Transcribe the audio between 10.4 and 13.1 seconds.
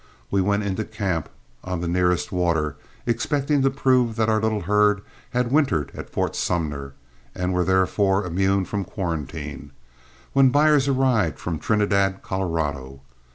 buyers arrived from Trinidad, Colorado.